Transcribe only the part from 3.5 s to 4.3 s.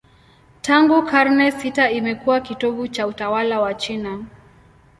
wa China.